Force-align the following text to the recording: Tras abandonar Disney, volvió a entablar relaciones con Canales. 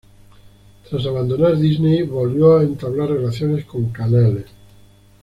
Tras 0.89 1.05
abandonar 1.05 1.55
Disney, 1.59 2.01
volvió 2.01 2.57
a 2.57 2.63
entablar 2.63 3.09
relaciones 3.09 3.65
con 3.65 3.91
Canales. 3.91 4.45